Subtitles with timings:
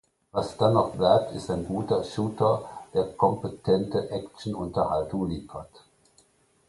[0.31, 5.83] Was dann noch bleibt ist ein guter Shooter, der kompetente Action-Unterhaltung liefert.